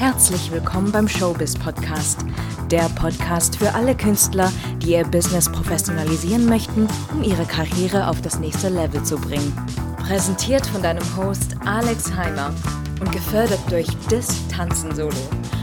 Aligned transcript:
Herzlich 0.00 0.50
willkommen 0.50 0.90
beim 0.92 1.06
Showbiz 1.06 1.58
Podcast, 1.58 2.24
der 2.70 2.88
Podcast 2.98 3.56
für 3.56 3.74
alle 3.74 3.94
Künstler, 3.94 4.50
die 4.78 4.92
ihr 4.92 5.04
Business 5.04 5.52
professionalisieren 5.52 6.46
möchten, 6.46 6.88
um 7.12 7.22
ihre 7.22 7.44
Karriere 7.44 8.08
auf 8.08 8.22
das 8.22 8.40
nächste 8.40 8.70
Level 8.70 9.04
zu 9.04 9.18
bringen. 9.18 9.54
Präsentiert 9.98 10.66
von 10.66 10.82
deinem 10.82 11.04
Host 11.18 11.54
Alex 11.66 12.16
Heimer 12.16 12.54
und 12.98 13.12
gefördert 13.12 13.60
durch 13.68 13.88
Dis 14.10 14.48
Tanzen 14.48 14.94
Solo, 14.94 15.12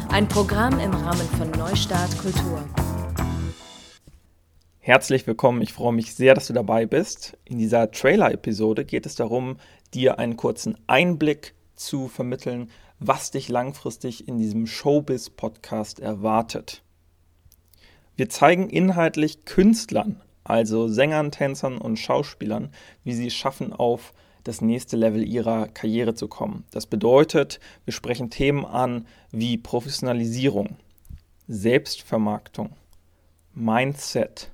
ein 0.09 0.27
Programm 0.27 0.79
im 0.79 0.91
Rahmen 0.91 1.27
von 1.39 1.49
Neustart 1.49 2.15
Kultur. 2.19 2.63
Herzlich 4.77 5.25
willkommen, 5.25 5.63
ich 5.63 5.73
freue 5.73 5.93
mich 5.93 6.13
sehr, 6.13 6.35
dass 6.35 6.45
du 6.45 6.53
dabei 6.53 6.85
bist. 6.85 7.35
In 7.43 7.57
dieser 7.57 7.89
Trailer-Episode 7.89 8.85
geht 8.85 9.07
es 9.07 9.15
darum, 9.15 9.57
dir 9.95 10.19
einen 10.19 10.37
kurzen 10.37 10.77
Einblick 10.85 11.55
zu 11.75 12.07
vermitteln, 12.07 12.69
was 12.99 13.31
dich 13.31 13.49
langfristig 13.49 14.27
in 14.27 14.37
diesem 14.37 14.67
Showbiz-Podcast 14.67 15.99
erwartet. 15.99 16.83
Wir 18.15 18.29
zeigen 18.29 18.69
inhaltlich 18.69 19.45
Künstlern, 19.45 20.21
also 20.43 20.87
Sängern, 20.87 21.31
Tänzern 21.31 21.77
und 21.77 21.97
Schauspielern, 21.97 22.71
wie 23.03 23.13
sie 23.13 23.27
es 23.27 23.35
schaffen, 23.35 23.73
auf 23.73 24.13
das 24.43 24.61
nächste 24.61 24.95
Level 24.95 25.27
ihrer 25.27 25.67
Karriere 25.67 26.15
zu 26.15 26.27
kommen. 26.27 26.63
Das 26.71 26.87
bedeutet, 26.87 27.59
wir 27.85 27.93
sprechen 27.93 28.29
Themen 28.29 28.65
an 28.65 29.05
wie 29.31 29.57
Professionalisierung, 29.57 30.77
Selbstvermarktung, 31.47 32.71
Mindset 33.53 34.51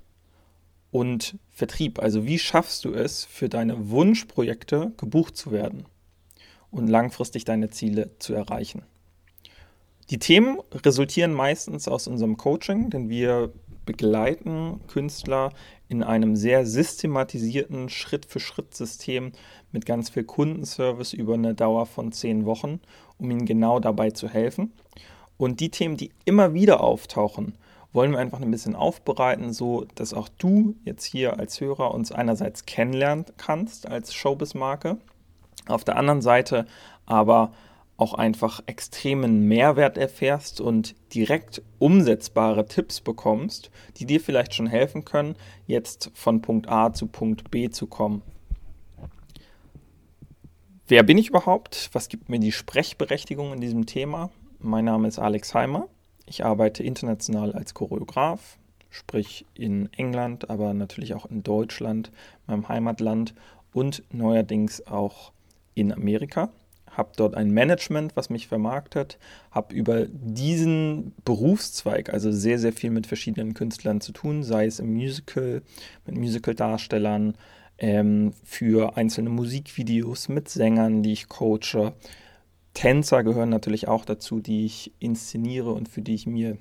und 0.92 1.38
Vertrieb. 1.50 2.00
Also 2.00 2.26
wie 2.26 2.40
schaffst 2.40 2.86
du 2.86 2.94
es, 2.94 3.24
für 3.26 3.50
deine 3.50 3.90
Wunschprojekte 3.90 4.94
gebucht 4.98 5.38
zu 5.38 5.52
werden? 5.52 5.86
Und 6.74 6.88
langfristig 6.88 7.46
deine 7.46 7.70
Ziele 7.70 8.12
zu 8.20 8.34
erreichen. 8.34 8.84
Die 10.10 10.20
Themen 10.20 10.60
resultieren 10.74 11.34
meistens 11.34 11.88
aus 11.88 12.08
unserem 12.08 12.36
Coaching, 12.36 12.90
denn 12.90 13.10
wir 13.10 13.54
begleiten 13.86 14.82
Künstler 14.88 15.52
in 15.88 16.04
einem 16.04 16.36
sehr 16.36 16.66
systematisierten 16.66 17.90
Schritt-für-Schritt-System 17.90 19.32
mit 19.72 19.86
ganz 19.86 20.10
viel 20.10 20.24
Kundenservice 20.24 21.14
über 21.14 21.36
eine 21.36 21.54
Dauer 21.54 21.86
von 21.86 22.12
zehn 22.12 22.46
Wochen, 22.46 22.80
um 23.18 23.32
ihnen 23.32 23.46
genau 23.46 23.80
dabei 23.80 24.12
zu 24.12 24.28
helfen. 24.28 24.74
Und 25.38 25.60
die 25.60 25.70
Themen, 25.70 25.98
die 25.98 26.12
immer 26.26 26.54
wieder 26.54 26.82
auftauchen, 26.82 27.58
wollen 27.92 28.12
wir 28.12 28.20
einfach 28.20 28.42
ein 28.42 28.52
bisschen 28.52 28.76
aufbereiten, 28.76 29.54
so 29.54 29.86
dass 29.96 30.14
auch 30.14 30.30
du 30.38 30.76
jetzt 30.84 31.06
hier 31.06 31.40
als 31.40 31.62
Hörer 31.62 31.94
uns 31.94 32.12
einerseits 32.12 32.66
kennenlernen 32.66 33.26
kannst 33.38 33.88
als 33.88 34.14
Showbiz-Marke 34.14 34.98
auf 35.68 35.84
der 35.84 35.98
anderen 35.98 36.22
Seite 36.22 36.66
aber 37.06 37.52
auch 37.98 38.14
einfach 38.14 38.62
extremen 38.66 39.48
Mehrwert 39.48 39.98
erfährst 39.98 40.60
und 40.60 40.96
direkt 41.14 41.62
umsetzbare 41.80 42.66
Tipps 42.66 43.02
bekommst, 43.02 43.70
die 43.98 44.06
dir 44.06 44.20
vielleicht 44.20 44.56
schon 44.56 44.68
helfen 44.68 45.06
können, 45.06 45.36
jetzt 45.68 46.12
von 46.14 46.42
Punkt 46.42 46.68
A 46.70 46.92
zu 46.92 47.08
Punkt 47.08 47.52
B 47.52 47.70
zu 47.70 47.88
kommen. 47.88 48.24
Wer 50.88 51.04
bin 51.04 51.18
ich 51.18 51.30
überhaupt? 51.30 51.90
Was 51.94 52.10
gibt 52.10 52.30
mir 52.30 52.40
die 52.40 52.52
Sprechberechtigung 52.52 53.54
in 53.54 53.62
diesem 53.62 53.86
Thema? 53.86 54.32
Mein 54.60 54.86
Name 54.86 55.08
ist 55.08 55.20
Alex 55.20 55.54
Heimer. 55.54 55.88
Ich 56.26 56.44
arbeite 56.44 56.84
international 56.84 57.54
als 57.54 57.74
Choreograf, 57.74 58.58
sprich 58.90 59.46
in 59.54 59.92
England, 59.94 60.50
aber 60.50 60.74
natürlich 60.74 61.14
auch 61.14 61.26
in 61.26 61.44
Deutschland, 61.44 62.12
meinem 62.48 62.68
Heimatland 62.68 63.34
und 63.72 64.04
neuerdings 64.12 64.86
auch 64.86 65.32
in 65.76 65.92
Amerika, 65.92 66.50
habe 66.90 67.12
dort 67.16 67.36
ein 67.36 67.52
Management, 67.52 68.16
was 68.16 68.30
mich 68.30 68.48
vermarktet, 68.48 69.18
habe 69.52 69.74
über 69.74 70.06
diesen 70.08 71.14
Berufszweig 71.26 72.14
also 72.14 72.32
sehr, 72.32 72.60
sehr 72.60 72.74
viel 72.74 72.92
mit 72.92 73.08
verschiedenen 73.08 73.54
Künstlern 73.54 74.02
zu 74.02 74.12
tun, 74.12 74.44
sei 74.44 74.66
es 74.66 74.80
im 74.80 74.94
Musical, 74.94 75.62
mit 76.06 76.18
Musicaldarstellern, 76.18 77.36
ähm, 77.80 78.34
für 78.44 78.98
einzelne 78.98 79.30
Musikvideos, 79.30 80.30
mit 80.30 80.50
Sängern, 80.50 81.04
die 81.04 81.14
ich 81.14 81.28
coache. 81.28 81.94
Tänzer 82.74 83.24
gehören 83.24 83.50
natürlich 83.50 83.88
auch 83.88 84.06
dazu, 84.06 84.40
die 84.40 84.66
ich 84.66 84.94
inszeniere 85.00 85.72
und 85.72 85.90
für 85.90 86.02
die 86.02 86.16
ich 86.16 86.28
mir 86.28 86.58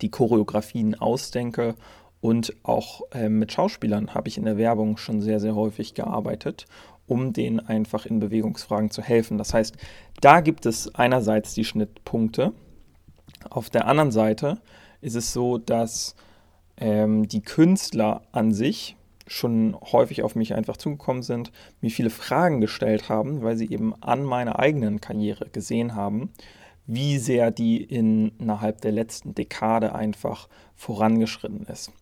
die 0.00 0.10
Choreografien 0.10 0.94
ausdenke. 0.94 1.74
Und 2.24 2.54
auch 2.62 3.02
äh, 3.12 3.28
mit 3.28 3.52
Schauspielern 3.52 4.14
habe 4.14 4.28
ich 4.28 4.38
in 4.38 4.46
der 4.46 4.56
Werbung 4.56 4.96
schon 4.96 5.20
sehr, 5.20 5.40
sehr 5.40 5.54
häufig 5.54 5.92
gearbeitet 5.92 6.64
um 7.06 7.32
denen 7.32 7.60
einfach 7.60 8.06
in 8.06 8.18
Bewegungsfragen 8.18 8.90
zu 8.90 9.02
helfen. 9.02 9.38
Das 9.38 9.52
heißt, 9.52 9.76
da 10.20 10.40
gibt 10.40 10.64
es 10.66 10.94
einerseits 10.94 11.54
die 11.54 11.64
Schnittpunkte. 11.64 12.52
Auf 13.50 13.68
der 13.68 13.86
anderen 13.86 14.10
Seite 14.10 14.58
ist 15.00 15.14
es 15.14 15.32
so, 15.32 15.58
dass 15.58 16.14
ähm, 16.78 17.28
die 17.28 17.42
Künstler 17.42 18.22
an 18.32 18.52
sich 18.52 18.96
schon 19.26 19.76
häufig 19.92 20.22
auf 20.22 20.34
mich 20.34 20.54
einfach 20.54 20.76
zugekommen 20.76 21.22
sind, 21.22 21.50
mir 21.80 21.90
viele 21.90 22.10
Fragen 22.10 22.60
gestellt 22.60 23.08
haben, 23.08 23.42
weil 23.42 23.56
sie 23.56 23.70
eben 23.70 23.94
an 24.02 24.22
meiner 24.22 24.58
eigenen 24.58 25.00
Karriere 25.00 25.48
gesehen 25.50 25.94
haben, 25.94 26.30
wie 26.86 27.18
sehr 27.18 27.50
die 27.50 27.82
in, 27.82 28.32
innerhalb 28.38 28.80
der 28.80 28.92
letzten 28.92 29.34
Dekade 29.34 29.94
einfach 29.94 30.48
vorangeschritten 30.74 31.66
ist. 31.66 31.92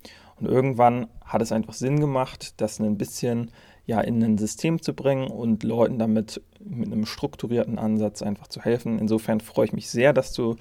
Und 0.40 0.46
irgendwann 0.46 1.06
hat 1.24 1.42
es 1.42 1.52
einfach 1.52 1.74
Sinn 1.74 2.00
gemacht, 2.00 2.60
das 2.60 2.80
ein 2.80 2.98
bisschen 2.98 3.50
ja, 3.86 4.00
in 4.00 4.22
ein 4.22 4.38
System 4.38 4.80
zu 4.80 4.94
bringen 4.94 5.28
und 5.28 5.62
Leuten 5.62 5.98
damit 5.98 6.40
mit 6.60 6.92
einem 6.92 7.06
strukturierten 7.06 7.78
Ansatz 7.78 8.22
einfach 8.22 8.48
zu 8.48 8.60
helfen. 8.60 8.98
Insofern 8.98 9.40
freue 9.40 9.66
ich 9.66 9.72
mich 9.72 9.90
sehr, 9.90 10.12
dass 10.12 10.32
du 10.32 10.56